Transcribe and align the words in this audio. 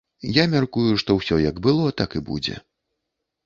Я 0.37 0.45
мяркую, 0.53 0.85
што 1.03 1.17
ўсё 1.19 1.39
як 1.49 1.61
было, 1.69 1.95
так 2.03 2.09
і 2.21 2.25
будзе. 2.33 2.61